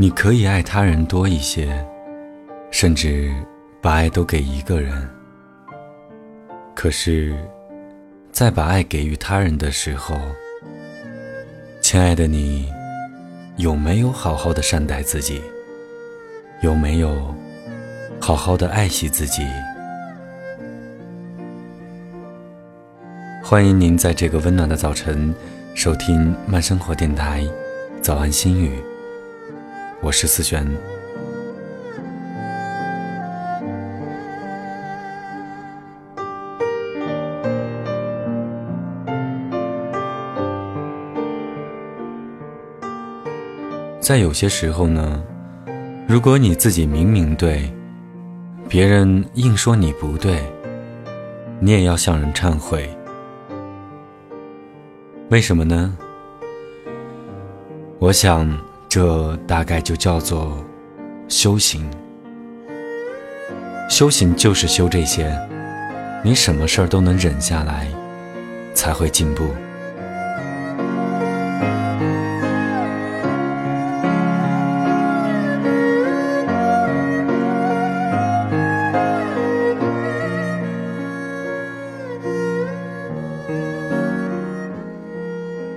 [0.00, 1.84] 你可以爱他人多一些，
[2.70, 3.34] 甚至
[3.82, 4.92] 把爱都给一个人。
[6.72, 7.34] 可是，
[8.30, 10.16] 在把爱给予他人的时候，
[11.80, 12.70] 亲爱的你，
[13.56, 15.42] 有没有好好的善待自己？
[16.60, 17.34] 有没有
[18.20, 19.42] 好好的爱惜自己？
[23.42, 25.34] 欢迎您在这个温暖的早晨
[25.74, 27.42] 收听慢生活电台
[28.00, 28.76] 《早安心语》，
[30.00, 30.66] 我是思璇。
[44.00, 45.22] 在有些时候呢，
[46.08, 47.70] 如果你自己明明对，
[48.66, 50.40] 别人硬说你不对，
[51.60, 52.88] 你也要向人忏悔。
[55.28, 55.94] 为什么呢？
[57.98, 58.48] 我想，
[58.88, 60.64] 这大概就叫做
[61.28, 61.88] 修行。
[63.90, 65.30] 修行就是修这些，
[66.24, 67.86] 你什么事儿都能忍下来，
[68.74, 69.44] 才会进步。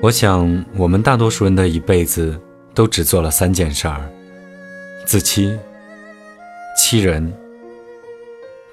[0.02, 2.38] 我想，我们大多数人的一辈子
[2.82, 4.10] 都只做了三件事儿：
[5.06, 5.56] 自欺、
[6.76, 7.32] 欺人、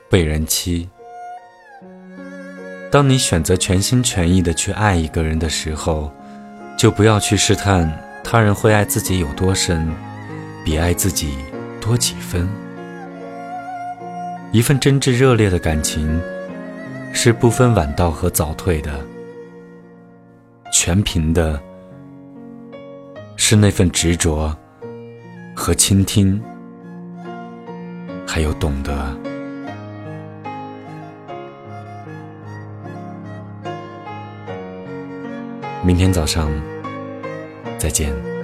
[0.09, 0.89] 被人欺。
[2.91, 6.11] 当你选择全心全意的去爱一个人的时候，
[6.75, 9.86] 就不要去试探他人会爱自己有多深，
[10.64, 11.36] 比爱自己
[11.79, 12.48] 多几分。
[14.53, 16.19] 一份真挚热烈的感情，
[17.12, 18.90] 是不分晚到和早退的。
[20.73, 21.61] 全凭的
[23.51, 24.55] 是那份执着
[25.57, 26.39] 和倾听，
[28.27, 29.17] 还有懂得。
[35.83, 36.51] 明天早上
[37.79, 38.38] 再见。